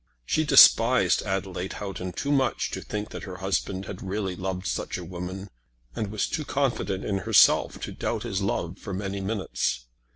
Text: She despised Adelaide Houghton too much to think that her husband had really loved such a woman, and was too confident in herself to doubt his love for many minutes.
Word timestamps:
She 0.25 0.45
despised 0.45 1.21
Adelaide 1.27 1.73
Houghton 1.73 2.13
too 2.13 2.31
much 2.31 2.71
to 2.71 2.81
think 2.81 3.09
that 3.09 3.21
her 3.25 3.35
husband 3.35 3.85
had 3.85 4.01
really 4.01 4.35
loved 4.35 4.65
such 4.65 4.97
a 4.97 5.03
woman, 5.05 5.51
and 5.95 6.07
was 6.09 6.25
too 6.25 6.43
confident 6.43 7.05
in 7.05 7.19
herself 7.19 7.79
to 7.81 7.91
doubt 7.91 8.23
his 8.23 8.41
love 8.41 8.79
for 8.79 8.95
many 8.95 9.21
minutes. 9.21 9.85